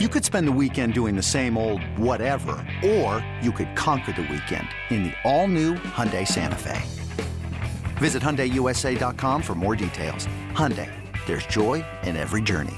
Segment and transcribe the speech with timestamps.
[0.00, 4.22] You could spend the weekend doing the same old whatever, or you could conquer the
[4.22, 6.82] weekend in the all-new Hyundai Santa Fe.
[7.98, 10.26] Visit HyundaiUSA.com for more details.
[10.50, 10.90] Hyundai,
[11.26, 12.74] there's joy in every journey.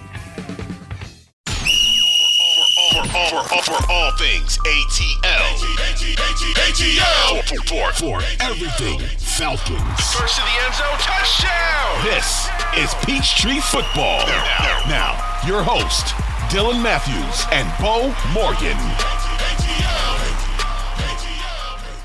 [1.47, 5.57] For all, for, for all things ATL.
[6.69, 7.41] ATL.
[7.67, 10.01] For, for everything Falcons.
[10.13, 12.05] First to the end zone, touchdown!
[12.05, 14.27] This is Peachtree Football.
[14.27, 16.15] Now, now, your host,
[16.49, 18.77] Dylan Mathews and Beau Morgan.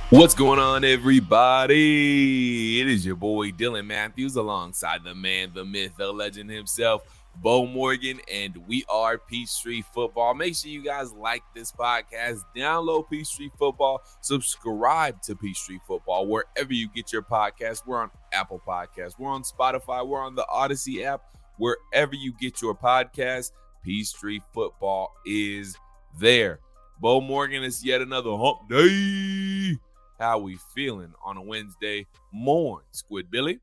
[0.09, 2.81] What's going on, everybody?
[2.81, 7.03] It is your boy Dylan Mathews alongside the man, the myth, the legend himself,
[7.35, 10.33] Beau Morgan, and we are Peachtree Football.
[10.33, 16.73] Make sure you guys like this podcast, download Peachtree Football, subscribe to Peachtree Football wherever
[16.73, 17.85] you get your podcast.
[17.85, 21.21] We're on Apple Podcasts, we're on Spotify, we're on the Audacy app,
[21.57, 23.51] wherever you get your podcast.
[23.83, 25.75] Peachtree Football is
[26.19, 26.59] there.
[26.99, 29.75] Beau Morgan is yet another hump day.
[30.19, 33.59] How we feeling on a Wednesday morning, Squid Billy?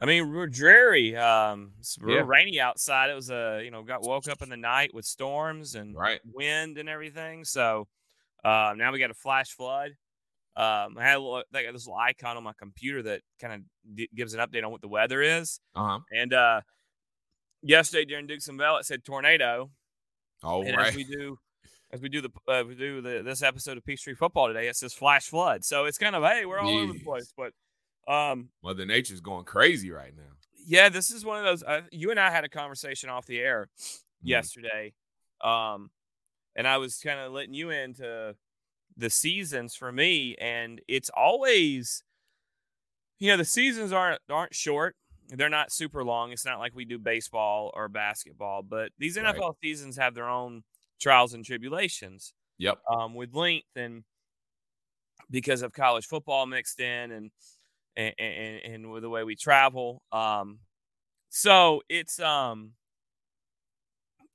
[0.00, 1.16] I mean, we're dreary.
[1.16, 2.24] Um, it's real Yeah.
[2.26, 3.10] rainy outside.
[3.10, 6.20] It was a, you know, got woke up in the night with storms and Right.
[6.24, 7.44] wind and everything.
[7.44, 7.88] So
[8.44, 9.92] uh, now we got a flash flood.
[10.56, 13.54] Um, I had a little, I got this little icon on my computer that kind
[13.54, 13.60] of
[13.96, 15.58] d- gives an update on what the weather is.
[15.74, 15.98] Uh huh.
[16.12, 16.60] And uh,
[17.62, 19.70] yesterday during Dukes and Bell, it said tornado.
[20.42, 20.88] All and right.
[20.88, 21.38] as we do,
[21.92, 24.76] as we do the uh, we do the this episode of Peachtree Football today, it
[24.76, 25.64] says flash flood.
[25.64, 27.32] So it's kind of hey, we're all over the place.
[27.36, 27.52] But
[28.12, 30.22] um, Mother Nature's going crazy right now.
[30.66, 31.62] yeah, this is one of those.
[31.62, 33.68] Uh, you and I had a conversation off the air
[34.24, 34.28] Mm.
[34.30, 34.92] yesterday,
[35.44, 35.90] um,
[36.56, 38.34] and I was kind of letting you into
[38.96, 42.02] the seasons for me, and it's always,
[43.20, 44.96] you know, the seasons aren't aren't short.
[45.28, 46.32] They're not super long.
[46.32, 49.34] It's not like we do baseball or basketball, but these Right.
[49.34, 50.64] NFL seasons have their own
[51.00, 52.78] trials and tribulations Yep.
[52.90, 54.04] um, with length and
[55.30, 57.30] because of college football mixed in and
[57.96, 60.02] and, and, and with the way we travel.
[60.12, 60.60] Um,
[61.30, 62.74] so it's um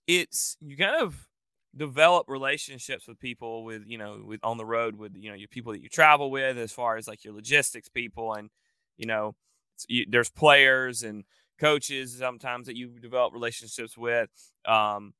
[0.07, 1.27] it's you kind of
[1.75, 5.47] develop relationships with people with you know with on the road with you know your
[5.47, 8.49] people that you travel with as far as like your logistics people and
[8.97, 9.35] you know
[9.87, 11.23] you, there's players and
[11.59, 14.29] coaches sometimes that you develop relationships with
[14.65, 15.13] um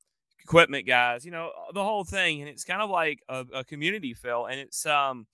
[0.44, 4.14] equipment guys you know the whole thing and it's kind of like a, a community
[4.14, 5.26] feel and it's um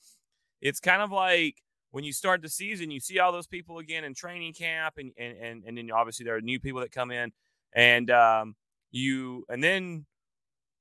[0.62, 1.56] it's kind of like
[1.92, 5.12] when you start the season you see all those people again in training camp and
[5.18, 7.32] and and, and then obviously there are new people that come in
[7.74, 8.56] and um
[8.92, 10.06] you and then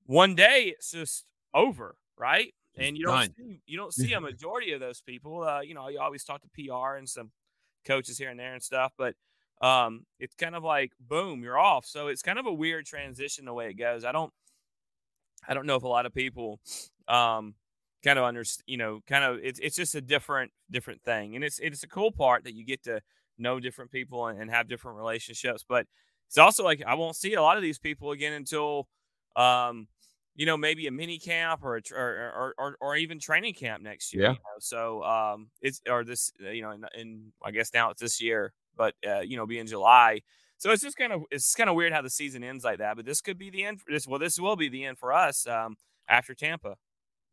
[0.04, 1.24] one day it's just
[1.54, 2.52] over right?
[2.76, 5.88] And you don't see, you don't see a majority of those people uh you know
[5.88, 7.30] you always talk to pr and some
[7.88, 9.16] coaches here and there and stuff but
[9.62, 11.86] um it's kind of like boom you're off.
[11.86, 14.04] So it's kind of a weird transition the way it goes.
[14.04, 14.32] I don't
[15.48, 16.60] i don't know if a lot of people
[17.08, 17.54] um
[18.04, 21.34] kind of understand you know kind of it's, it's just a different different thing.
[21.34, 23.00] And it's it's a cool part that you get to
[23.38, 25.86] know different people and, and have different relationships but
[26.26, 28.88] it's also like i won't see a lot of these people again until
[29.36, 29.86] um
[30.38, 33.52] you know maybe a mini camp or a tr- or or, or, or even training
[33.54, 34.30] camp next year Yeah.
[34.30, 34.58] you know?
[34.60, 38.20] so um it's or this uh, you know in, in i guess now it's this
[38.22, 40.22] year but uh, you know be in july
[40.56, 42.96] so it's just kind of it's kind of weird how the season ends like that
[42.96, 45.12] but this could be the end for this well this will be the end for
[45.12, 45.76] us um
[46.08, 46.76] after tampa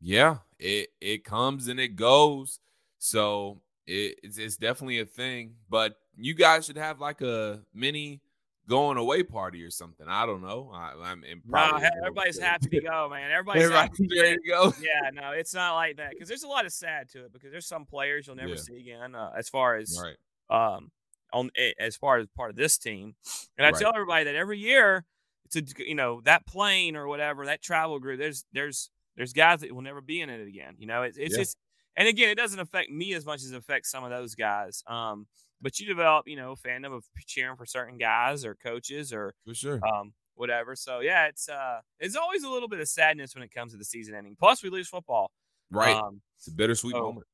[0.00, 0.38] Yeah.
[0.58, 2.60] It it comes and it goes.
[2.98, 5.54] So it, it's it's definitely a thing.
[5.70, 8.20] But you guys should have like a mini
[8.68, 10.06] going away party or something.
[10.08, 10.70] I don't know.
[10.72, 13.30] I, I'm in No, everybody's happy to go, man.
[13.30, 14.20] Everybody's Everybody's happy.
[14.20, 14.72] ready to go.
[14.80, 17.50] Yeah, no, it's not like that because there's a lot of sad to it because
[17.52, 18.60] there's some players you'll never Yeah.
[18.60, 20.16] see again uh, as far as Right.
[20.50, 20.90] um
[21.32, 23.14] on eh, as far as part of this team.
[23.58, 23.80] And I Right.
[23.80, 25.04] tell everybody that every year
[25.44, 28.18] it's a you know that plane or whatever that travel group.
[28.18, 30.74] There's there's there's guys that will never be in it again.
[30.78, 31.40] You know, it's it's Yeah.
[31.42, 31.56] just
[31.96, 34.82] and again, it doesn't affect me as much as it affects some of those guys.
[34.86, 35.26] Um,
[35.60, 39.54] but you develop you know fandom of cheering for certain guys or coaches or For
[39.54, 39.80] sure.
[39.86, 40.76] um, whatever.
[40.76, 43.78] So yeah, it's uh, it's always a little bit of sadness when it comes to
[43.78, 44.36] the season ending.
[44.38, 45.30] Plus, we lose football.
[45.70, 45.96] right.
[45.96, 47.26] Um, it's a bittersweet so- moment.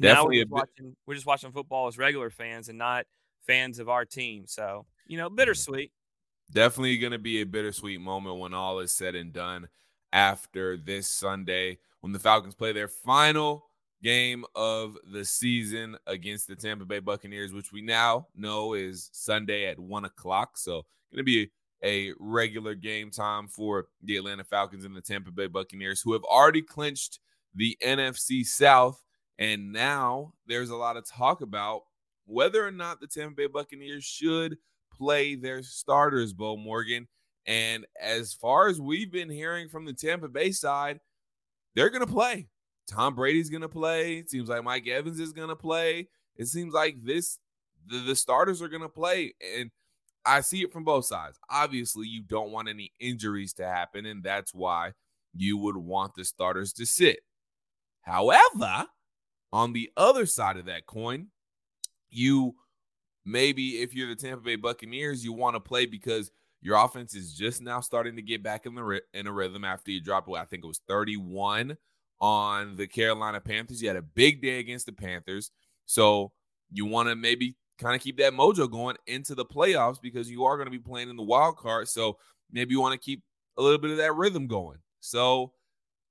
[0.00, 3.06] now Definitely we're just, watching, we're just watching football as regular fans and not
[3.46, 4.44] fans of our team.
[4.46, 5.92] So you know, bittersweet.
[6.52, 9.68] definitely going to be a bittersweet moment when all is said and done
[10.12, 13.66] after this Sunday when the Falcons play their final
[14.04, 19.66] game of the season against the Tampa Bay Buccaneers, which we now know is Sunday
[19.66, 20.58] at one o'clock.
[20.58, 21.50] So, going to be
[21.82, 26.24] a regular game time for the Atlanta Falcons and the Tampa Bay Buccaneers, who have
[26.24, 27.18] already clinched
[27.54, 29.02] the NFC South.
[29.38, 31.82] And now there's a lot of talk about
[32.26, 34.56] whether or not the Tampa Bay Buccaneers should
[34.92, 37.08] play their starters, Beau Morgan.
[37.46, 41.00] And as far as we've been hearing from the Tampa Bay side,
[41.74, 42.48] they're going to play.
[42.86, 44.18] Tom Brady's to play.
[44.18, 46.08] It seems like Mike Evans is to play.
[46.36, 47.38] It seems like this
[47.86, 49.70] the, the starters are to play and
[50.26, 51.38] I see it from both sides.
[51.50, 54.92] Obviously, you don't want any injuries to happen and that's why
[55.34, 57.20] you would want the starters to sit.
[58.02, 58.86] However,
[59.52, 61.28] on the other side of that coin,
[62.10, 62.54] you
[63.24, 67.34] maybe if you're the Tampa Bay Buccaneers, you want to play because your offense is
[67.34, 70.28] just now starting to get back in the in a rhythm after you dropped.
[70.28, 71.76] I think it was 31
[72.24, 73.82] on the Carolina Panthers.
[73.82, 75.50] You had a big day against the Panthers,
[75.84, 76.32] so
[76.72, 80.42] you want to maybe kind of keep that mojo going into the playoffs because you
[80.44, 81.86] are going to be playing in the wild card.
[81.86, 82.16] So
[82.50, 83.22] maybe you want to keep
[83.58, 84.78] a little bit of that rhythm going.
[85.00, 85.52] So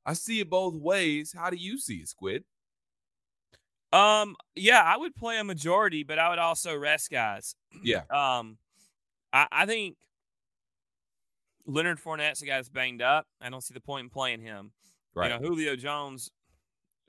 [0.05, 1.33] I see it both ways.
[1.35, 2.43] How do you see it, Squid?
[3.91, 7.55] Um, yeah, I would play a majority, but I would also rest guys.
[7.83, 8.03] Yeah.
[8.11, 8.57] Um,
[9.31, 9.95] I, I think
[11.65, 13.25] Leonard Fournette's a guy that's banged up.
[13.41, 14.73] I don't see the point in playing him.
[15.15, 15.31] Right.
[15.31, 16.31] You know, Julio Jones,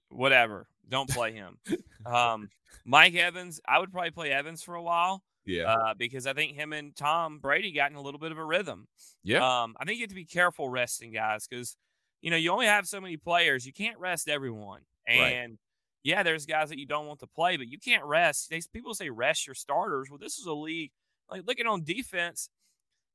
[0.08, 0.66] whatever.
[0.88, 1.58] Don't play him.
[2.06, 2.50] um,
[2.84, 5.22] Mike Evans, I would probably play Evans for a while.
[5.46, 5.64] Yeah.
[5.72, 8.44] Uh, because I think him and Tom Brady got in a little bit of a
[8.44, 8.86] rhythm.
[9.22, 9.62] yeah.
[9.62, 11.76] Um, I think you have to be careful resting guys because
[12.22, 13.66] you know you only have so many players.
[13.66, 14.80] You can't rest everyone.
[15.06, 15.32] Right.
[15.32, 15.58] And
[16.02, 18.50] yeah, there's guys that you don't want to play, but you can't rest.
[18.50, 20.08] They, people say rest your starters.
[20.10, 20.92] Well, this is a league
[21.30, 22.48] like looking on defense.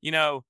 [0.01, 0.43] You know,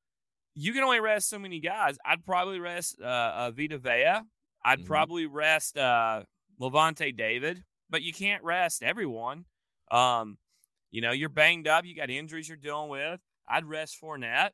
[0.59, 1.97] you can only rest so many guys.
[2.05, 4.21] I'd probably rest uh, uh Vita Vea.
[4.63, 4.85] I'd Mhm.
[4.85, 6.23] probably rest uh
[6.59, 9.45] Lavonte David, but you can't rest everyone.
[9.91, 10.37] Um,
[10.91, 11.85] you know, you're banged up.
[11.85, 13.21] You got injuries you're dealing with.
[13.47, 14.51] I'd rest Fournette.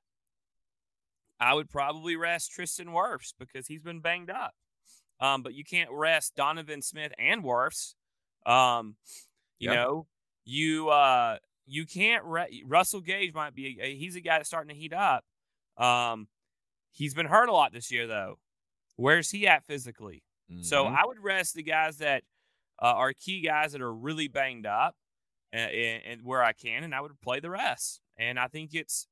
[1.39, 4.53] I would probably rest Tristan Wirfs because he's been banged up.
[5.19, 7.95] Um, but you can't rest Donovan Smith and Wirfs.
[8.45, 8.97] Um,
[9.59, 9.75] you Yeah.
[9.75, 10.07] know,
[10.45, 14.69] you uh you can't re- Russell Gage might be a, he's a guy that's starting
[14.73, 15.25] to heat up.
[15.77, 16.27] Um,
[16.91, 18.39] he's been hurt a lot this year though.
[18.95, 20.23] Where's he at physically?
[20.61, 20.95] So Mhm.
[20.95, 22.23] I would rest the guys that
[22.81, 24.95] uh, are key guys that are really banged up,
[25.53, 25.71] and,
[26.05, 28.01] and where I can, and I would play the rest.
[28.17, 29.07] And I think it's,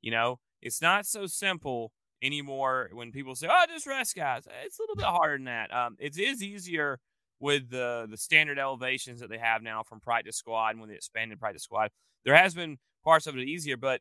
[0.00, 1.92] you know, it's not so simple
[2.22, 5.72] anymore when people say, "Oh, just rest guys." It's a little bit harder than that.
[5.74, 7.00] Um, it is easier
[7.40, 10.96] with the the standard elevations that they have now from practice squad and with the
[10.96, 11.90] expanded practice squad.
[12.24, 14.00] There has been parts of it easier, but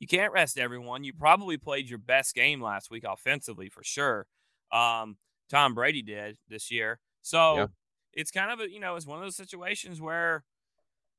[0.00, 1.04] you can't rest everyone.
[1.04, 4.26] You probably played your best game last week offensively for sure.
[4.72, 5.16] Um,
[5.48, 6.98] Tom Brady did this year.
[7.22, 7.66] So Yeah.
[8.14, 10.42] it's kind of a, you know, it's one of those situations where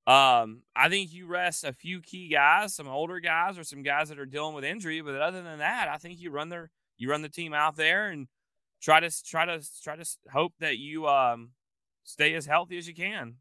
[0.08, 4.10] um, I think you rest a few key guys, some older guys or some guys
[4.10, 7.10] that are dealing with injury, but other than that, I think you run their you
[7.10, 8.28] run the team out there and
[8.82, 11.52] try to try to try to hope that you um
[12.04, 13.36] stay as healthy as you can.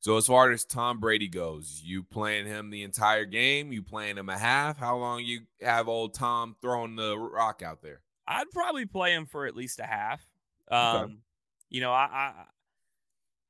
[0.00, 3.72] So as far as Tom Brady goes, you playing him the entire game?
[3.72, 4.78] You playing him a half?
[4.78, 8.00] How long you have old Tom throwing the rock out there?
[8.26, 10.24] I'd probably play him for at least a half.
[10.70, 11.18] Um,
[11.68, 12.32] you know, I,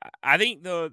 [0.02, 0.92] I I think the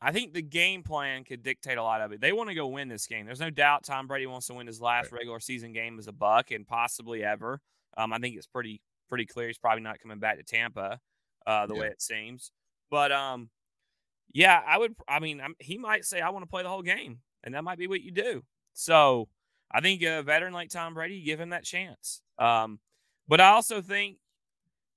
[0.00, 2.20] I think the game plan could dictate a lot of it.
[2.20, 3.26] They want to go win this game.
[3.26, 6.12] There's no doubt Tom Brady wants to win his last regular season game as a
[6.12, 7.60] Buck and possibly ever.
[7.96, 11.00] Um, I think it's pretty pretty clear he's probably not coming back to Tampa,
[11.46, 12.50] uh, the way it seems.
[12.90, 13.48] But um,
[14.34, 14.94] yeah, I would.
[15.08, 17.64] I mean, I'm, he might say I want to play the whole game, and that
[17.64, 18.42] might be what you do.
[18.74, 19.28] So
[19.70, 22.20] I think a veteran like Tom Brady, give him that chance.
[22.38, 22.78] Um,
[23.28, 24.18] but I also think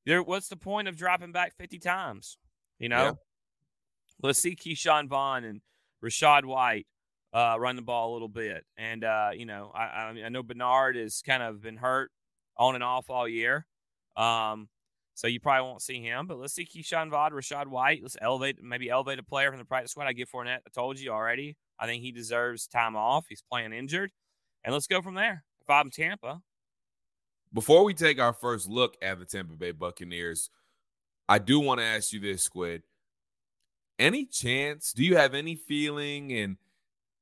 [0.06, 0.22] there.
[0.22, 2.38] What's the point of dropping back 50 times?
[2.80, 3.12] You know, Yeah.
[4.22, 5.62] let's see Ke'Shawn Vaughn and
[6.04, 6.86] Rachaad White
[7.34, 8.66] uh, run the ball a little bit.
[8.78, 12.12] And uh, you know, I, I, I know Bernard has kind of been hurt
[12.58, 13.66] on and off all year.
[14.16, 14.68] Um,
[15.18, 18.04] so you probably won't see him, but let's see Ke'Shawn Vaughn, Rachaad White.
[18.04, 20.06] Let's elevate, maybe elevate a player from the practice squad.
[20.06, 20.60] I give Fournette.
[20.60, 21.58] I told you already.
[21.80, 23.26] I think he deserves time off.
[23.28, 24.12] He's playing injured,
[24.64, 25.44] and let's go from there.
[25.60, 26.44] If I'm Tampa,
[27.52, 30.52] Before we take our first look at the Tampa Bay Buccaneers,
[31.28, 32.84] I do want to ask you this, Squid.
[33.98, 34.94] Any chance?
[34.94, 36.58] Do you have any feeling and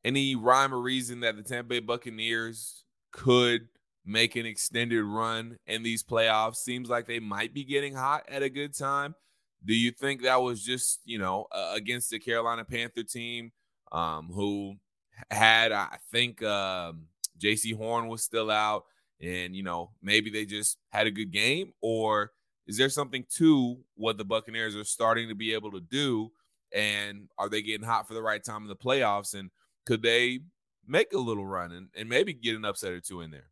[0.03, 2.83] any rhyme or reason that the Tampa Bay Buccaneers
[3.13, 3.69] could
[4.05, 6.57] make an extended run in these playoffs?
[6.57, 9.15] Seems like they might be getting hot at a good time.
[9.63, 13.51] Do you think that was just, you know, uh, against the Carolina Panther team
[13.91, 14.75] um, who
[15.31, 17.07] had, I think, um,
[17.39, 18.85] Jaycee Horn was still out,
[19.21, 22.31] and you know maybe they just had a good game, or
[22.67, 26.31] is there something to what the Buccaneers are starting to be able to do,
[26.73, 29.51] and are they getting hot for the right time in the playoffs, and
[29.85, 30.39] could they
[30.87, 33.49] make a little run and, and maybe get an upset or two in there?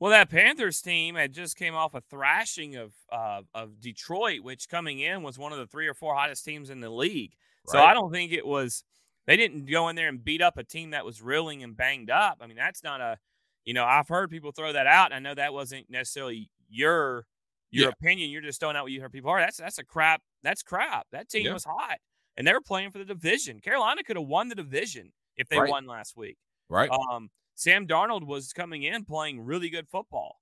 [0.00, 4.68] Well, that Panthers team had just came off a thrashing of uh, of Detroit, which
[4.68, 7.34] coming in was one of the three or four hottest teams in the league.
[7.66, 8.84] So I don't think it was
[9.26, 12.10] they didn't go in there and beat up a team that was reeling and banged
[12.10, 12.38] up.
[12.40, 13.18] I mean, that's not a,
[13.64, 15.12] you know, I've heard people throw that out.
[15.12, 17.26] And I know that wasn't necessarily your
[17.70, 17.90] your Yeah.
[17.90, 18.30] opinion.
[18.30, 19.40] You're just throwing out what you heard people are.
[19.40, 20.22] That's that's a crap.
[20.42, 21.06] That's crap.
[21.10, 21.52] That team Yeah.
[21.54, 21.98] was hot,
[22.36, 23.60] and they were playing for the division.
[23.60, 25.70] Carolina could have won the division if they Right.
[25.70, 26.38] won last week.
[26.70, 26.88] Right.
[26.90, 30.38] Um, Sam Darnold was coming in playing really good football.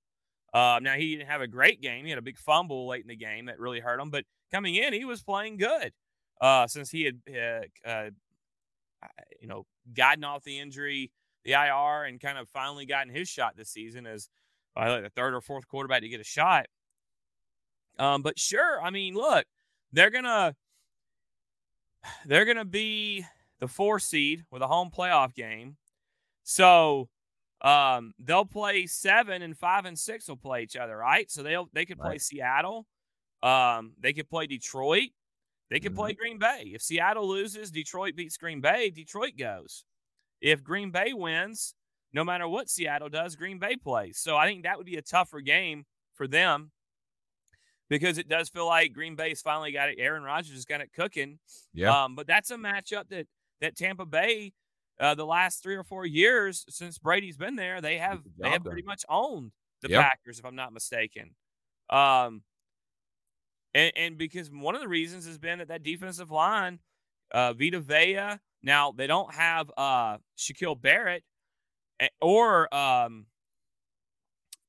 [0.53, 2.05] Um, now he didn't have a great game.
[2.05, 4.11] He had a big fumble late in the game that really hurt him.
[4.11, 5.93] But coming in, he was playing good.
[6.39, 8.09] Uh, since he had, uh, uh,
[9.41, 11.11] you know, gotten off the injury,
[11.43, 14.29] the IR, and kind of finally gotten his shot this season as
[14.75, 16.67] uh, like the third or fourth quarterback to get a shot.
[17.97, 19.47] Um, but sure, I mean, look,
[19.91, 20.55] they're gonna
[22.27, 23.25] they're gonna be
[23.59, 25.77] the four seed with a home playoff game.
[26.49, 27.09] So
[27.61, 31.29] um, they'll play seven and five and six will play each other, right?
[31.29, 32.21] So they'll they could play Right.
[32.21, 32.85] Seattle,
[33.43, 35.09] um, they could play Detroit,
[35.69, 35.97] they could Mhm.
[35.97, 36.71] play Green Bay.
[36.73, 39.83] If Seattle loses, Detroit beats Green Bay, Detroit goes.
[40.39, 41.75] If Green Bay wins,
[42.13, 44.17] no matter what Seattle does, Green Bay plays.
[44.17, 46.71] So I think that would be a tougher game for them
[47.89, 49.97] because it does feel like Green Bay's finally got it.
[49.99, 51.39] Aaron Rodgers has got it cooking.
[51.73, 52.05] Yeah.
[52.05, 53.27] Um, but that's a matchup that
[53.59, 54.53] that Tampa Bay,
[54.99, 58.49] uh, the last three or four years since Brady's been there, they have the they
[58.49, 59.51] have pretty much owned
[59.81, 60.01] the Yep.
[60.01, 61.35] Packers, if I'm not mistaken.
[61.89, 62.41] Um,
[63.73, 66.79] and, and because one of the reasons has been that that defensive line,
[67.31, 68.39] uh, Vita Vea.
[68.63, 71.23] Now they don't have uh Shaquil Barrett
[72.21, 73.27] or um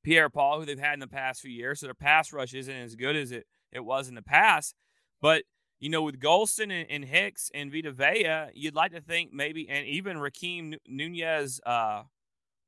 [0.03, 1.79] Pierre Paul, who they've had in the past few years.
[1.79, 4.75] So their pass rush isn't as good as it, it was in the past.
[5.21, 5.43] But,
[5.79, 9.67] you know, with Gholston and, and Hicks and Vita Vea, you'd like to think maybe,
[9.69, 12.03] and even Rakeem Nunez uh,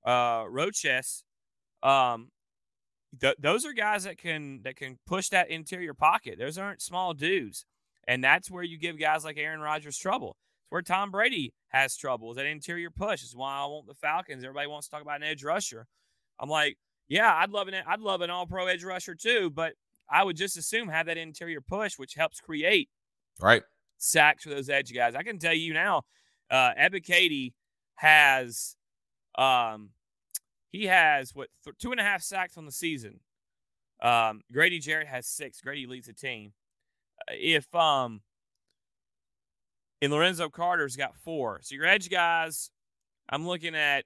[0.05, 1.23] uh, Roches,
[1.83, 2.29] um,
[3.19, 6.39] th- those are guys that can that can push that interior pocket.
[6.39, 7.65] Those aren't small dudes.
[8.07, 10.35] And that's where you give guys like Aaron Rodgers trouble.
[10.63, 13.23] It's where Tom Brady has trouble, is that interior push.
[13.23, 14.43] Is why I want the Falcons.
[14.43, 15.85] Everybody wants to talk about an edge rusher.
[16.39, 16.77] I'm like,
[17.07, 19.73] yeah, I'd love an I'd love an all pro edge rusher too, but
[20.09, 22.89] I would just assume have that interior push, which helps create
[23.41, 23.63] Right.
[23.97, 25.15] sacks for those edge guys.
[25.15, 26.03] I can tell you now,
[26.49, 27.53] uh Ebiketie
[27.95, 28.75] has
[29.37, 29.89] um
[30.71, 33.19] he has what th- two and a half sacks on the season.
[34.01, 35.61] Um Grady Jarrett has six.
[35.61, 36.53] Grady leads the team.
[37.29, 38.21] Uh, If um
[40.01, 41.59] and Lorenzo Carter's got four.
[41.63, 42.71] So your edge guys,
[43.29, 44.05] I'm looking at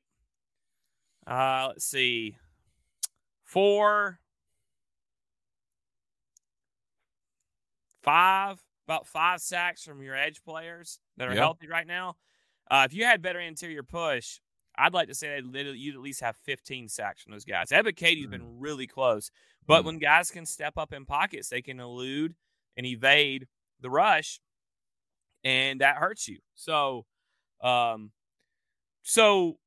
[1.27, 2.37] uh let's see.
[3.43, 4.19] Four
[8.03, 11.41] five, about five sacks from your edge players that are Yeah.
[11.41, 12.15] healthy right now.
[12.69, 14.39] Uh, if you had better interior push,
[14.77, 17.69] I'd like to say that you'd at least have 15 sacks from those guys.
[17.69, 19.31] Ebiketie's been really close,
[19.65, 19.85] but Mm.
[19.85, 22.35] when guys can step up in pockets, they can elude
[22.75, 23.47] and evade
[23.79, 24.39] the rush,
[25.43, 26.39] and that hurts you.
[26.55, 27.05] So,
[27.61, 28.11] um,
[29.03, 29.59] so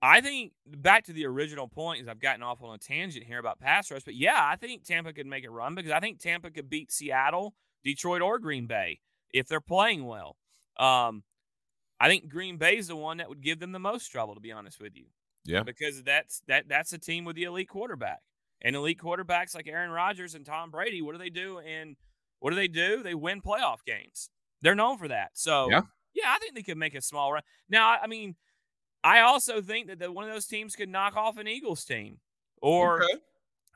[0.00, 3.38] I think back to the original point is I've gotten off on a tangent here
[3.38, 6.18] about pass rush, but yeah, I think Tampa could make a run because I think
[6.20, 9.00] Tampa could beat Seattle, Detroit, or Green Bay
[9.32, 10.36] if they're playing well.
[10.78, 11.22] Um,
[12.00, 14.40] I think Green Bay is the one that would give them the most trouble, to
[14.40, 15.06] be honest with you,
[15.44, 15.62] Yeah.
[15.62, 18.20] because that's that that's a team with the elite quarterback
[18.60, 21.00] and elite quarterbacks like Aaron Rodgers and Tom Brady.
[21.02, 21.58] What do they do?
[21.60, 21.96] And
[22.40, 23.02] what do they do?
[23.02, 24.30] They win playoff games.
[24.62, 25.30] They're known for that.
[25.34, 25.82] So Yeah.
[26.14, 27.42] yeah, I think they could make a small run.
[27.68, 28.36] Now, I mean,
[29.04, 32.20] I also think that the, one of those teams could knock off an Eagles team,
[32.60, 33.14] or Okay.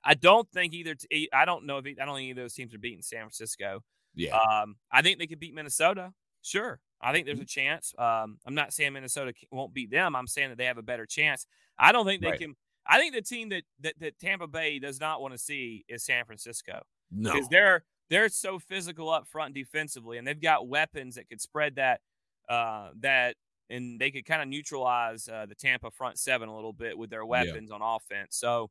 [0.05, 0.95] I don't think either.
[0.95, 3.21] T- I don't know if I don't think either of those teams are beating San
[3.23, 3.83] Francisco.
[4.17, 4.37] Yeah.
[4.37, 6.13] Um, I think they could beat Minnesota.
[6.43, 7.95] Sure, I think there's a chance.
[7.99, 10.17] Um, I'm not saying Minnesota won't beat them.
[10.17, 11.47] I'm saying that they have a better chance.
[11.79, 12.41] I don't think they Right.
[12.41, 12.57] can.
[12.89, 16.05] I think the team that, that that Tampa Bay does not want to see is
[16.05, 17.33] San Francisco no.
[17.33, 21.77] because they're they're so physical up front defensively, and they've got weapons that could spread
[21.77, 22.01] that
[22.49, 23.37] uh, that
[23.69, 27.11] and they could kind of neutralize uh, the Tampa front seven a little bit with
[27.11, 28.37] their weapons on offense.
[28.37, 28.71] So,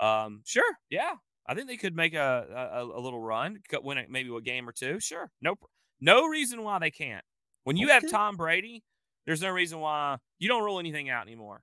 [0.00, 1.14] um, sure, yeah,
[1.46, 4.68] I think they could make a a, a little run, win it maybe a game
[4.68, 5.00] or two.
[5.00, 5.56] Sure, no
[6.00, 7.24] no reason why they can't.
[7.64, 8.82] When you have Tom Brady,
[9.26, 11.62] there's no reason why you don't rule anything out anymore.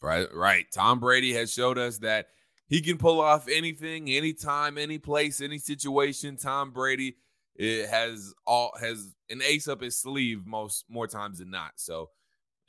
[0.00, 0.64] Right, right.
[0.72, 2.26] Tom Brady has showed us that
[2.68, 6.36] he can pull off anything, anytime, any place, any situation.
[6.36, 7.16] Tom Brady
[7.56, 11.72] it has all has an ace up his sleeve most more times than not.
[11.76, 12.08] So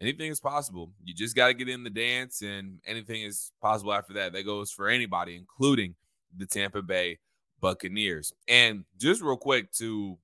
[0.02, 0.92] anything is possible.
[1.04, 4.34] You just got to get in the dance, and anything is possible after that.
[4.34, 5.96] That goes for anybody, including
[6.36, 7.20] the Tampa Bay
[7.60, 8.34] Buccaneers.
[8.48, 10.18] And just real quick to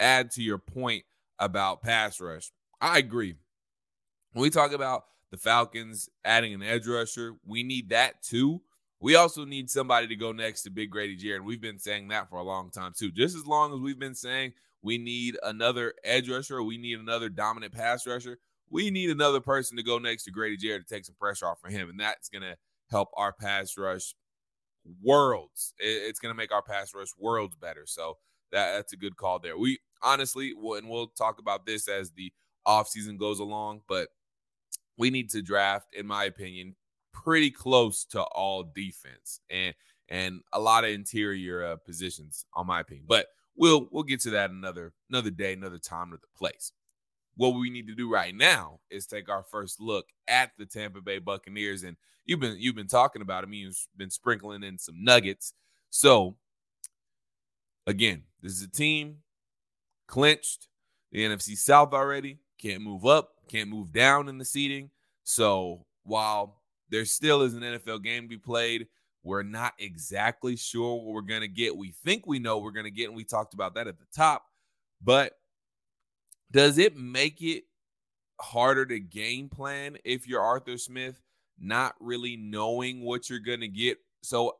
[0.00, 1.04] add to your point
[1.38, 2.50] about pass rush,
[2.80, 3.34] I agree.
[4.32, 8.62] When we talk about the Falcons adding an edge rusher, we need that too.
[9.00, 11.44] We also need somebody to go next to Big Grady Jarrett.
[11.44, 13.12] We've been saying that for a long time too.
[13.12, 17.28] Just as long as we've been saying we need another edge rusher, we need another
[17.28, 18.38] dominant pass rusher.
[18.70, 21.64] We need another person to go next to Grady Jarrett to take some pressure off
[21.64, 22.56] of him, and that's going to
[22.90, 24.14] help our pass rush
[25.02, 25.74] worlds.
[25.78, 27.84] It's going to make our pass rush worlds better.
[27.86, 28.18] So
[28.52, 29.58] that, that's a good call there.
[29.58, 32.32] We honestly, and we'll talk about this as the
[32.66, 34.08] offseason goes along, but
[34.96, 36.74] we need to draft, in my opinion,
[37.12, 39.74] pretty close to all defense and
[40.10, 43.04] and a lot of interior uh, positions, on my opinion.
[43.06, 43.26] But
[43.56, 46.72] we'll we'll get to that another another day, another time, another place.
[47.38, 51.00] What we need to do right now is take our first look at the Tampa
[51.00, 53.52] Bay Buccaneers, and you've been you've been talking about them.
[53.52, 55.54] You've been sprinkling in some nuggets.
[55.88, 56.34] So
[57.86, 59.18] again, this is a team
[60.08, 60.66] clinched
[61.12, 62.40] the NFC South already.
[62.60, 64.90] Can't move up, can't move down in the seating.
[65.22, 68.88] So while there still is an NFL game to be played,
[69.22, 71.76] we're not exactly sure what we're to get.
[71.76, 74.42] We think we know we're to get, and we talked about that at the top.
[75.00, 75.37] But
[76.50, 77.64] does it make it
[78.40, 81.20] harder to game plan if you're Arthur Smith,
[81.58, 83.98] not really knowing what you're going to get?
[84.22, 84.56] So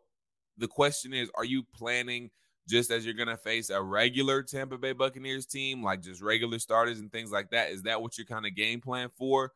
[0.56, 2.30] the question is are you planning
[2.68, 6.58] just as you're going to face a regular Tampa Bay Buccaneers team, like just regular
[6.58, 7.70] starters and things like that?
[7.70, 9.52] Is that what you're kind of game plan for?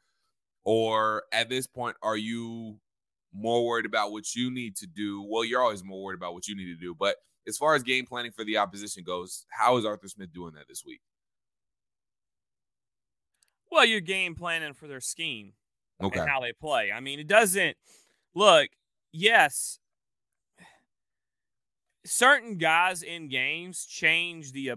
[0.65, 2.79] Or at this point, are you
[3.35, 5.23] more worried about what you need to do?
[5.23, 6.95] Well, you're always more worried about what you need to do.
[6.99, 10.55] But as far as game planning for the opposition goes, how is Arthur Smith doing
[10.55, 11.01] that this week?
[13.73, 15.55] Well, you're game planning for their scheme
[16.03, 16.21] okay.
[16.21, 16.93] and how they play.
[16.93, 17.75] I mean, it doesn't
[18.35, 18.69] look,
[19.13, 19.79] yes,
[22.05, 24.77] certain guys in games change the uh,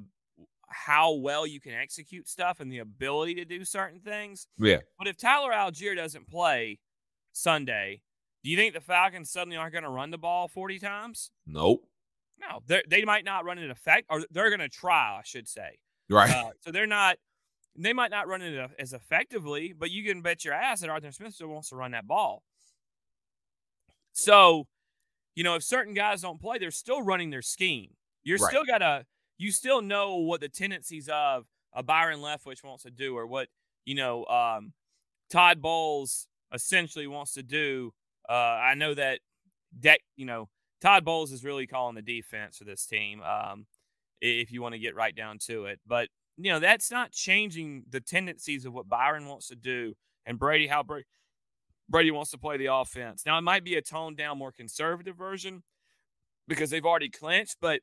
[0.70, 4.48] how well you can execute stuff and the ability to do certain things.
[4.58, 4.80] Yeah.
[4.98, 6.80] But if Tyler Allgeier doesn't play
[7.34, 8.02] Sunday,
[8.46, 11.32] do you think the Falcons suddenly aren't going to run the ball 40 times?
[11.46, 11.84] Nope.
[12.40, 15.80] No, they might not run it effect, or they're going to try, I should say.
[16.10, 16.30] Right.
[16.30, 17.18] Uh, so they're not.
[17.77, 21.12] They might not run it as effectively, but you can bet your ass that Arthur
[21.12, 22.44] Smith still wants to run that ball.
[24.13, 24.67] So,
[25.36, 27.92] you know, if certain guys don't play, they're still running their scheme.
[28.24, 28.50] You're right.
[28.50, 29.05] still got to
[29.38, 33.50] you still know what the tendencies of a Byron Leftwich wants to do, or what
[33.85, 34.74] you know um,
[35.29, 37.92] Todd Bowles essentially wants to do.
[38.27, 39.20] Uh, I know that
[39.77, 40.50] deck, you know,
[40.81, 43.22] Todd Bowles is really calling the defense for this team.
[43.22, 43.66] Um,
[44.22, 47.83] if you want to get right down to it, but you know that's not changing
[47.89, 49.93] the tendencies of what Byron wants to do
[50.25, 51.05] and Brady how Brady,
[51.89, 53.24] Brady wants to play the offense.
[53.25, 55.63] Now it might be a toned down, more conservative version
[56.48, 57.81] because they've already clinched, but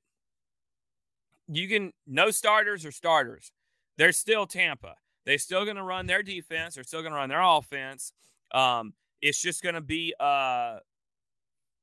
[1.48, 3.52] you can no starters or starters.
[3.98, 4.96] They're still Tampa.
[5.24, 6.74] They're still going to run their defense.
[6.74, 8.12] They're still going to run their offense.
[8.52, 10.78] Um, it's just going to be uh,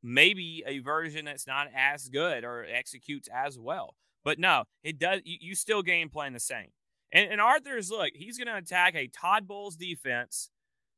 [0.03, 3.95] maybe a version that's not as good or executes as well.
[4.23, 5.21] But no, it does.
[5.23, 6.67] You, you still game plan the same.
[7.11, 10.49] And, and Arthur's look, he's going to attack a Todd Bowles defense.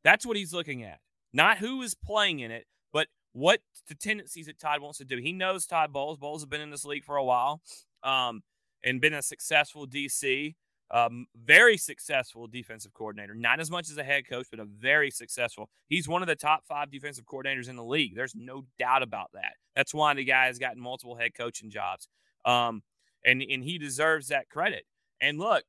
[0.04, 1.00] That's what he's looking at.
[1.34, 5.18] Not who is playing in it, but what the tendencies that Todd wants to do.
[5.18, 6.18] He knows Todd Bowles.
[6.18, 7.62] Bowles have been in this league for a while.
[8.04, 8.42] Um,
[8.84, 10.56] and been a successful DC,
[10.92, 13.34] um, very successful defensive coordinator.
[13.34, 15.70] Not as much as a head coach, but a very successful.
[15.88, 18.16] He's one of the top five defensive coordinators in the league.
[18.16, 19.54] There's no doubt about that.
[19.76, 22.08] That's why the guy has gotten multiple head coaching jobs,
[22.46, 22.82] um,
[23.26, 24.86] and and he deserves that credit.
[25.20, 25.64] And look,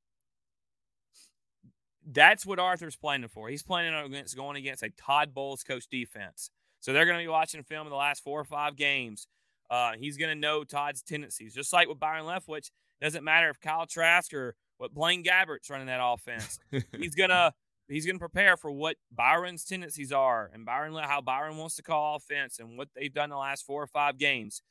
[2.11, 3.49] that's what Arthur's planning for.
[3.49, 6.51] He's planning against going against a Todd Bowles coach defense.
[6.81, 9.29] So they're going to be watching film in the last four or five games.
[9.71, 12.71] Uh, he's going to know Todd's tendencies, just like with Byron Leftwich.
[13.01, 16.59] Doesn't matter if Kyle Trask or what Blaine Gabbert's running that offense.
[16.99, 17.53] he's gonna
[17.89, 22.17] he's gonna prepare for what Byron's tendencies are and Byron how Byron wants to call
[22.17, 24.63] offense and what they've done the last four or five games.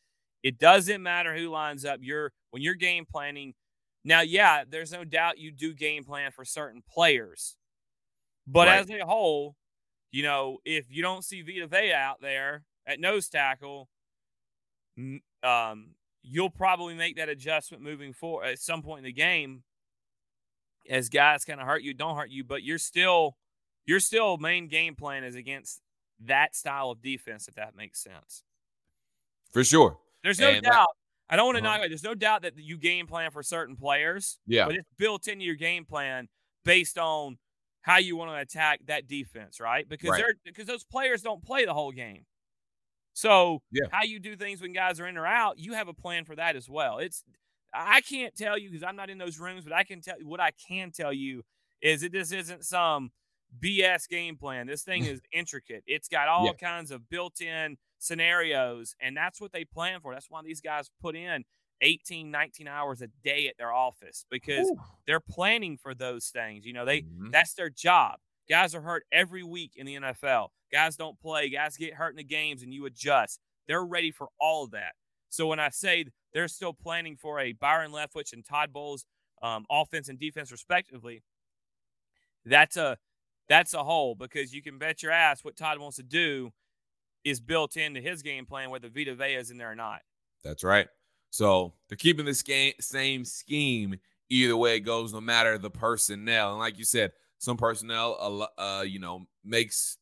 [0.44, 2.00] It doesn't matter who lines up.
[2.02, 3.54] You're when you're game planning.
[4.04, 7.56] Now, yeah, there's no doubt you do game plan for certain players,
[8.48, 8.80] but right.
[8.80, 9.56] as a whole,
[10.12, 13.90] you know, if you don't see Vita Vea out there at nose tackle,
[15.44, 15.92] um,
[16.24, 19.64] you'll probably make that adjustment moving forward at some point in the game
[20.90, 23.38] as guys kind of hurt you, don't hurt you, but you're still
[23.86, 25.82] your still main game plan is against
[26.26, 28.44] that style of defense, if that makes sense.
[29.52, 29.98] For sure.
[30.24, 30.72] There's no and doubt.
[30.72, 30.88] That,
[31.34, 31.78] I don't want to uh-huh.
[31.78, 31.90] knock it.
[31.90, 34.40] There's no doubt that you game plan for certain players.
[34.46, 34.66] Yeah.
[34.66, 36.28] But it's built into your game plan
[36.66, 37.38] based on
[37.82, 39.88] how you want to attack that defense, right?
[39.88, 40.20] Because right.
[40.20, 42.26] they're because those players don't play the whole game.
[43.14, 43.88] So yeah.
[43.92, 46.36] how you do things when guys are in or out, you have a plan for
[46.36, 47.00] that as well.
[47.00, 47.24] It's
[47.74, 50.28] I can't tell you because I'm not in those rooms, but I can tell you
[50.28, 51.44] what I can tell you
[51.82, 53.12] is that this isn't some
[53.60, 54.68] BS game plan.
[54.68, 55.84] This thing is intricate.
[55.88, 56.54] It's got all yeah.
[56.54, 60.14] kinds of built-in scenarios, and that's what they plan for.
[60.14, 61.44] That's why these guys put in
[61.82, 64.78] 18, 19 hours a day at their office because Ooh.
[65.08, 66.66] they're planning for those things.
[66.66, 67.32] You know, they Mhm.
[67.32, 68.20] that's their job.
[68.50, 70.52] Guys are hurt every week in the NFL.
[70.72, 71.50] Guys don't play.
[71.50, 73.40] Guys get hurt in the games, and you adjust.
[73.68, 74.96] They're ready for all of that.
[75.30, 79.06] So when I say they're still planning for a Byron Leftwich and Todd Bowles
[79.42, 81.24] um, offense and defense respectively,
[82.46, 82.98] that's a
[83.48, 86.52] that's a hole because you can bet your ass what Todd wants to do
[87.24, 90.02] is built into his game plan, whether Vita Vea is in there or not.
[90.44, 90.88] That's right.
[91.30, 93.96] So they're keeping the sca- same scheme
[94.30, 96.52] either way it goes, no matter the personnel.
[96.52, 99.98] And like you said, some personnel, uh you know, makes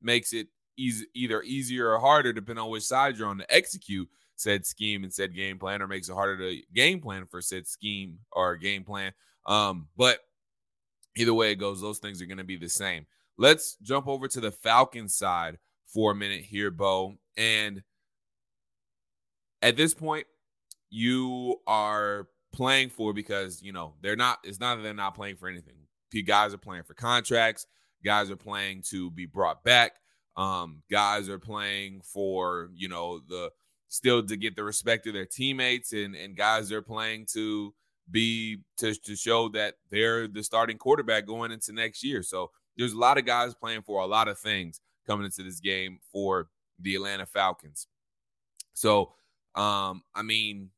[0.00, 4.08] makes it easy, either easier or harder, depending on which side you're on, to execute
[4.36, 7.66] said scheme and said game plan, or makes it harder to game plan for said
[7.66, 9.12] scheme or game plan.
[9.46, 10.20] Um, but
[11.16, 13.06] either way it goes, those things are going to be the same.
[13.36, 17.14] Let's jump over to the Falcons side for a minute here, Beau.
[17.36, 17.82] And
[19.62, 20.26] at this point,
[20.90, 24.38] you are playing for because you know they're not.
[24.44, 25.74] It's not that they're not playing for anything.
[26.10, 27.66] P guys are playing for contracts.
[28.04, 29.92] Guys are playing to be brought back.
[30.36, 33.50] Um, guys are playing for you know the
[33.88, 37.74] still to get the respect of their teammates, and and guys are playing to
[38.10, 42.22] be to to show that they're the starting quarterback going into next year.
[42.22, 45.60] So there's a lot of guys playing for a lot of things coming into this
[45.60, 47.88] game for the Atlanta Falcons.
[48.74, 49.14] So,
[49.54, 50.70] um, I mean,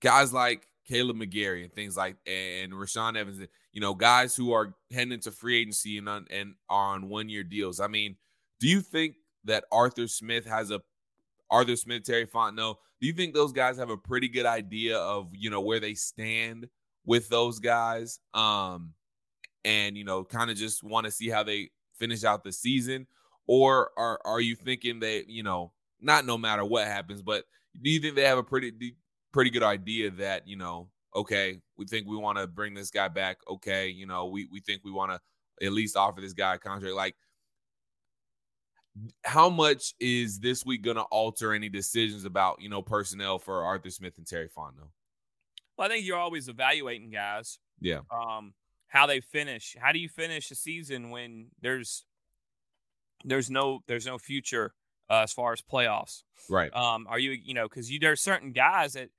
[0.00, 4.74] guys like Kaleb McGary and things like and Rashaan Evans, you know, guys who are
[4.90, 7.78] heading into free agency and on, and are on one year deals.
[7.78, 8.16] I mean,
[8.58, 10.80] do you think that Arthur Smith has a
[11.50, 15.28] Arthur Smith, Terry Fontenot, do you think those guys have a pretty good idea of
[15.32, 16.68] you know where they stand
[17.04, 18.18] with those guys?
[18.34, 18.94] Um,
[19.64, 23.06] and you know, kind of just want to see how they finish out the season,
[23.48, 27.44] or are are you thinking that you know not no matter what happens, but
[27.82, 28.94] do you think they have a pretty
[29.32, 33.08] pretty good idea that you know okay we think we want to bring this guy
[33.08, 36.54] back okay you know we we think we want to at least offer this guy
[36.54, 37.16] a contract like
[39.24, 43.62] how much is this week going to alter any decisions about you know personnel for
[43.62, 44.90] Arthur Smith and Terry Fontenot?
[45.76, 47.58] Well, I think you're always evaluating guys.
[47.80, 48.00] Yeah.
[48.10, 48.54] Um,
[48.88, 49.76] how they finish.
[49.78, 52.04] How do you finish a season when there's
[53.24, 54.74] there's no there's no future
[55.10, 56.22] uh, as far as playoffs?
[56.48, 56.74] Right.
[56.74, 59.10] Um, are you you know because you there's certain guys that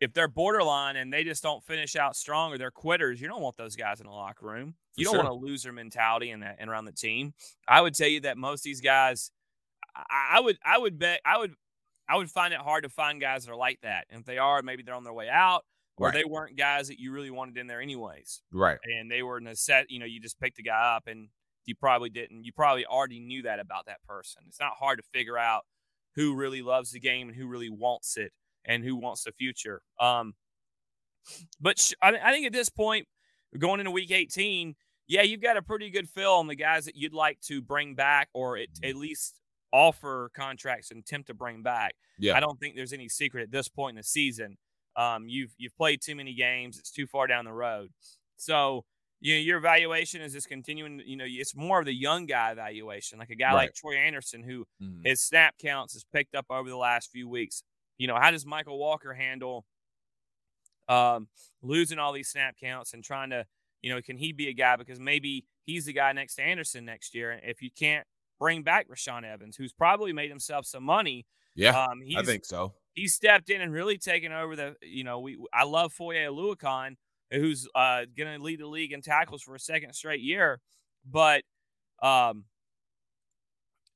[0.00, 3.40] if they're borderline and they just don't finish out strong or they're quitters, you don't
[3.40, 4.74] want those guys in the locker room.
[4.96, 5.24] You don't sure.
[5.24, 7.32] want a loser mentality in that and around the team.
[7.66, 9.30] I would tell you that most of these guys,
[9.96, 11.54] I, I would I would bet I would
[12.08, 14.06] I would find it hard to find guys that are like that.
[14.10, 15.64] And if they are, maybe they're on their way out,
[15.96, 16.14] or Right.
[16.14, 18.42] they weren't guys that you really wanted in there anyways.
[18.52, 18.78] Right.
[18.84, 21.28] And they were in a set, you know, you just picked a guy up and
[21.66, 22.44] you probably didn't.
[22.44, 24.42] You probably already knew that about that person.
[24.48, 25.62] It's not hard to figure out
[26.14, 28.32] who really loves the game and who really wants it
[28.64, 29.82] and who wants the future.
[30.00, 30.34] Um,
[31.60, 33.06] but sh- I, I think at this point,
[33.58, 34.74] going into week 18,
[35.06, 37.94] yeah, you've got a pretty good feel on the guys that you'd like to bring
[37.94, 39.40] back or at, at least
[39.72, 41.94] offer contracts and attempt to bring back.
[42.18, 42.36] Yeah.
[42.36, 44.56] I don't think there's any secret at this point in the season.
[44.96, 46.78] Um, you've you've played too many games.
[46.78, 47.90] It's too far down the road.
[48.36, 48.84] So
[49.20, 51.00] you know, your evaluation is just continuing.
[51.04, 53.54] You know, it's more of the young guy evaluation, like a guy Right.
[53.54, 55.06] like Troy Anderson, who Mhm.
[55.06, 57.62] his snap counts has picked up over the last few weeks.
[57.98, 59.64] You know, how does Mykal Walker handle
[60.88, 61.28] um,
[61.62, 63.46] losing all these snap counts and trying to,
[63.82, 66.84] you know, can he be a guy because maybe he's the guy next to Anderson
[66.84, 67.40] next year?
[67.42, 68.06] If you can't
[68.38, 71.70] bring back Rashaan Evans, who's probably made himself some money, Yeah.
[71.84, 72.74] um, I think so.
[72.94, 74.76] he stepped in and really taken over the.
[74.82, 76.96] You know, we I love Foye Oluokun,
[77.30, 80.60] who's uh, going to lead the league in tackles for a second straight year,
[81.08, 81.42] but
[82.02, 82.44] um,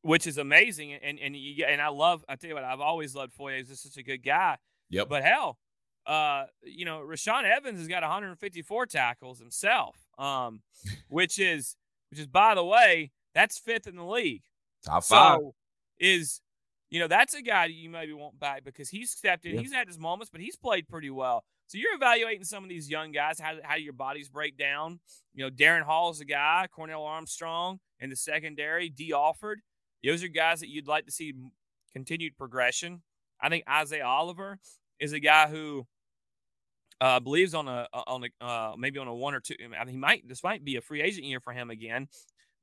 [0.02, 0.94] which is amazing.
[0.94, 2.24] And and you, and I love.
[2.28, 3.58] I tell you what, I've always loved Foye.
[3.58, 4.56] He's just such a good guy.
[4.90, 5.08] Yep.
[5.08, 5.58] But hell,
[6.06, 10.62] uh, you know, Rashaan Evans has got 154 tackles himself, um,
[11.08, 11.76] which is
[12.10, 14.42] which is by the way, that's fifth in the league.
[14.84, 15.38] Top five.
[15.38, 15.54] So
[16.00, 16.40] is
[16.90, 19.58] you know that's a guy you maybe want back because he's stepped in.
[19.58, 21.44] He's had his moments, but he's played pretty well.
[21.68, 23.38] So you're evaluating some of these young guys.
[23.38, 25.00] How how do your bodies break down?
[25.34, 26.66] You know, Darren Hall's a guy.
[26.74, 28.88] Cornell Armstrong in the secondary.
[28.88, 29.60] Dee Alford.
[30.02, 31.34] Those are guys that you'd like to see
[31.92, 33.02] continued progression.
[33.40, 34.58] I think Isaiah Oliver
[34.98, 35.86] is a guy who
[37.02, 39.54] uh, believes on a on a uh, maybe on a one or two.
[39.62, 42.08] I mean, he might this might be a free agent year for him again,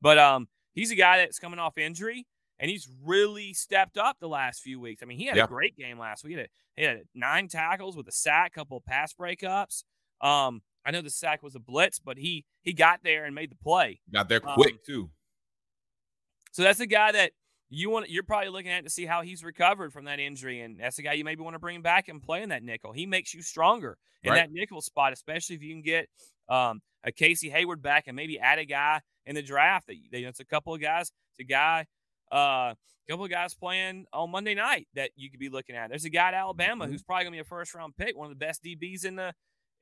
[0.02, 2.26] but um, he's a guy that's coming off injury
[2.60, 5.02] and he's really stepped up the last few weeks.
[5.04, 5.44] I mean, he had Yeah.
[5.46, 6.34] a great game last week.
[6.34, 9.84] He had, he had nine tackles with a sack, couple of pass breakups.
[10.22, 13.52] Um, I know the sack was a blitz, but he he got there and made
[13.52, 14.00] the play.
[14.12, 15.10] Got there um, quick too.
[16.52, 17.32] So that's a guy that
[17.70, 20.80] you want you're probably looking at to see how he's recovered from that injury, and
[20.80, 22.92] that's a guy you maybe want to bring back and play in that nickel.
[22.94, 24.38] He makes you stronger in Right.
[24.38, 26.08] that nickel spot, especially if you can get
[26.48, 29.88] um, a Casey Hayward back and maybe add a guy in the draft.
[29.88, 31.12] That you know, it's a couple of guys.
[31.32, 31.88] It's a guy,
[32.32, 32.76] uh, a
[33.10, 35.90] couple of guys playing on Monday night that you could be looking at.
[35.90, 36.90] There's a guy at Alabama Mhm.
[36.90, 39.34] who's probably gonna be a first round pick, one of the best DBs in the.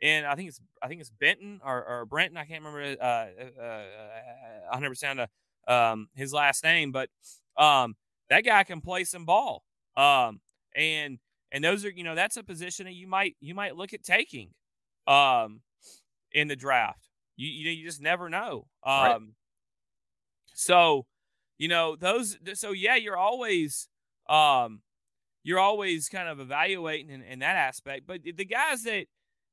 [0.02, 2.36] And I think it's I think it's Benton or, or Brenton.
[2.38, 5.30] I can't remember uh, uh, uh, 100% of
[5.74, 7.10] um, his last name, but
[7.58, 7.96] um,
[8.30, 9.64] that guy can play some ball.
[9.96, 10.42] Um,
[10.76, 11.20] and
[11.52, 14.04] and those are you know that's a position that you might you might look at
[14.04, 14.50] taking
[15.08, 15.62] um,
[16.34, 17.08] in the draft.
[17.38, 18.68] You you you just never know.
[18.84, 19.22] Um, Right.
[20.54, 21.06] So
[21.58, 22.38] you know those.
[22.54, 23.88] So yeah, you're always
[24.30, 24.82] um,
[25.44, 28.08] you're always kind of evaluating in, in that aspect.
[28.08, 29.06] But the guys that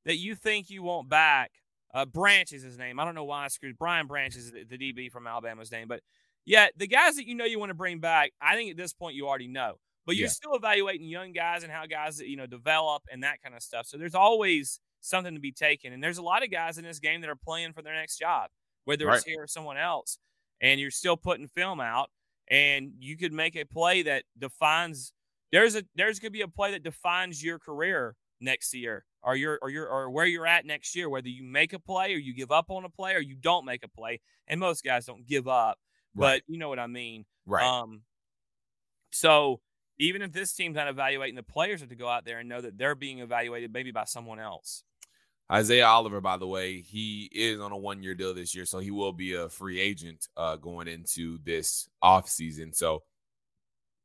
[0.05, 1.51] that you think you want back,
[1.93, 2.99] uh, Branch is his name.
[3.01, 5.89] I don't know why I screwed Brian Branch is the, the DB from Alabama's name,
[5.89, 6.01] but
[6.47, 8.93] yeah, the guys that you know you want to bring back, I think at this
[8.93, 9.75] point you already know.
[10.07, 10.31] But you're Yeah.
[10.31, 13.63] still evaluating young guys and how guys that you know develop and that kind of
[13.63, 13.87] stuff.
[13.87, 16.99] So there's always something to be taken, and there's a lot of guys in this
[16.99, 18.49] game that are playing for their next job,
[18.87, 20.19] whether it's here or someone else,
[20.61, 22.11] and you're still putting film out,
[22.49, 25.13] and you could make a play that defines.
[25.53, 29.59] There's a there's gonna be a play that defines your career next year, or your
[29.63, 32.35] or your or where you're at next year, whether you make a play or you
[32.35, 34.21] give up on a play or you don't make a play.
[34.47, 35.79] And most guys don't give up,
[36.15, 36.43] Right.
[36.47, 37.25] but you know what I mean.
[37.47, 37.65] Right.
[37.65, 38.03] Um,
[39.11, 39.61] so
[39.99, 42.61] even if this team's not evaluating the players, have to go out there and know
[42.61, 44.83] that they're being evaluated maybe by someone else.
[45.51, 48.79] Isaiah Oliver, by the way, he is on a one year deal this year, so
[48.79, 52.75] he will be a free agent uh, going into this offseason.
[52.75, 53.03] So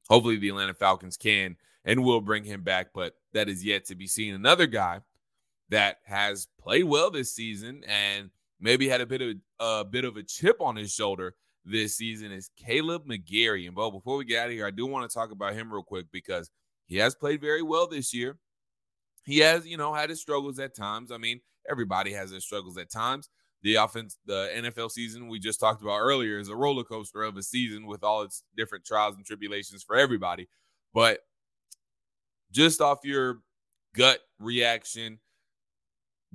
[0.10, 3.96] hopefully the Atlanta Falcons can and will bring him back, but that is yet to
[3.96, 4.34] be seen.
[4.34, 5.02] Another guy
[5.70, 10.18] that has played well this season and maybe had a bit of a bit of
[10.18, 13.66] a chip on his shoulder this season is Kaleb McGary.
[13.66, 15.72] And Beau, before we get out of here, I do want to talk about him
[15.72, 16.50] real quick because
[16.86, 18.38] he has played very well this year.
[19.26, 21.12] He has, you know, had his struggles at times.
[21.12, 23.30] I mean, everybody has their struggles at times.
[23.64, 27.36] The offense, the NFL season we just talked about earlier is a roller coaster of
[27.36, 30.48] a season with all its different trials and tribulations for everybody.
[30.94, 31.22] But
[32.52, 33.40] just off your
[33.96, 35.20] gut reaction,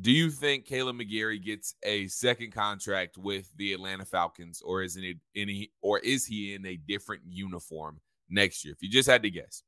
[0.01, 4.97] do you think Kaleb McGary gets a second contract with the Atlanta Falcons, or is
[4.97, 8.75] it any, or is he in a different uniform next year?
[8.75, 9.63] If you just had to guess,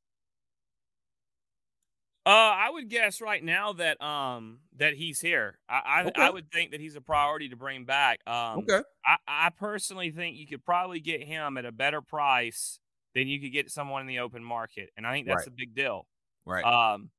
[2.25, 5.59] Uh, I would guess right now that um that he's here.
[5.67, 6.21] I I, Okay.
[6.21, 8.25] I would think that he's a priority to bring back.
[8.25, 8.65] Um,
[9.05, 12.79] I, I personally think you could probably get him at a better price
[13.13, 15.47] than you could get someone in the open market, and I think that's Right.
[15.47, 16.07] a big deal.
[16.45, 17.11] right, Um,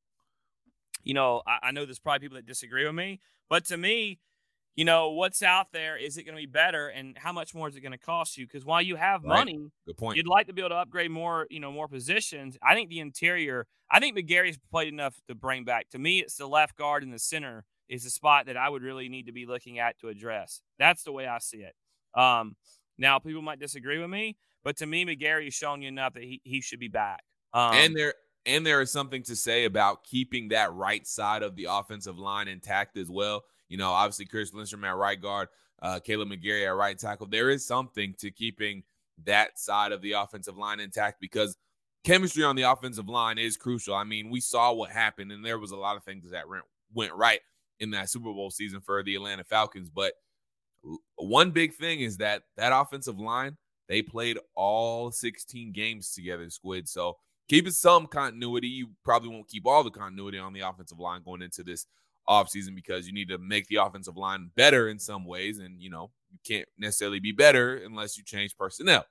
[1.02, 4.20] you know, I, I know there's probably people that disagree with me, but to me,
[4.76, 7.68] you know, what's out there is it going to be better, and how much more
[7.68, 8.46] is it going to cost you?
[8.46, 9.38] Because while you have Right.
[9.38, 10.16] money, good point.
[10.16, 12.56] you'd like to be able to upgrade more, you know, more positions.
[12.62, 15.90] I think the interior, I think McGary's played enough to bring back.
[15.90, 18.82] To me, it's the left guard and the center is the spot that I would
[18.82, 20.60] really need to be looking at to address.
[20.78, 21.74] That's the way I see it.
[22.18, 22.56] Um,
[22.98, 26.22] now people might disagree with me, but to me, McGary has shown you enough that
[26.22, 27.22] he, he should be back.
[27.52, 28.14] Um, and there
[28.46, 32.48] and there is something to say about keeping that right side of the offensive line
[32.48, 33.44] intact as well.
[33.68, 35.48] You know, obviously Chris Lindstrom at right guard,
[35.82, 37.26] uh, Kaleb McGary at right tackle.
[37.26, 38.82] There is something to keeping
[39.24, 41.56] that side of the offensive line intact because
[42.04, 43.94] chemistry on the offensive line is crucial.
[43.94, 46.44] I mean, we saw what happened, and there was a lot of things that
[46.92, 47.40] went- right
[47.80, 49.90] in that Super Bowl season for the Atlanta Falcons.
[49.90, 50.14] But
[51.16, 53.56] one big thing is that that offensive line
[53.88, 56.88] they played all 16 games together, Squid.
[56.88, 58.68] So keeping some continuity.
[58.68, 61.86] You probably won't keep all the continuity on the offensive line going into this
[62.28, 65.58] offseason because you need to make the offensive line better in some ways.
[65.58, 69.04] And, you know, you can't necessarily be better unless you change personnel.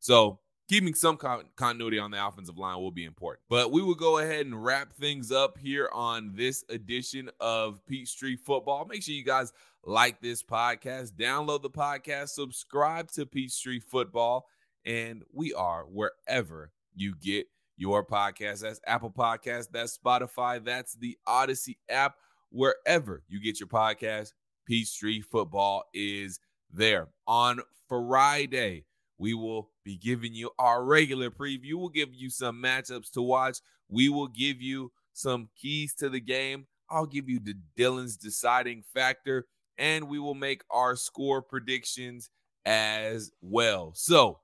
[0.00, 3.42] So keeping some con- continuity on the offensive line will be important.
[3.48, 8.36] But we will go ahead and wrap things up here on this edition of Peachtree
[8.36, 8.86] Football.
[8.86, 9.52] Make sure you guys
[9.84, 14.46] like this podcast, download the podcast, subscribe to Peachtree Football,
[14.84, 17.46] and we are wherever you get
[17.78, 18.60] your podcast.
[18.60, 22.16] That's Apple Podcast, that's Spotify, that's the Audacy app.
[22.50, 24.32] Wherever you get your podcast,
[24.66, 26.40] Peachtree Football is
[26.72, 27.08] there.
[27.26, 28.84] On Friday,
[29.18, 31.74] we will be giving you our regular preview.
[31.74, 33.58] We'll give you some matchups to watch.
[33.88, 36.66] We will give you some keys to the game.
[36.90, 42.30] I'll give you the Dylan's deciding factor, and we will make our score predictions
[42.64, 43.92] as well.
[43.94, 44.40] So,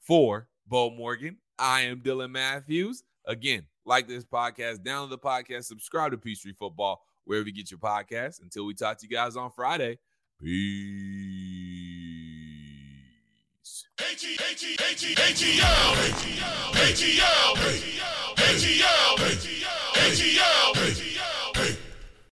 [0.00, 3.04] for Beau Morgan, I am Dylan Mathews.
[3.26, 7.78] Again, like this podcast, download the podcast, subscribe to Peachtree Football wherever you get your
[7.78, 8.42] podcast.
[8.42, 9.98] Until we talk to you guys on Friday,
[10.42, 11.88] peace.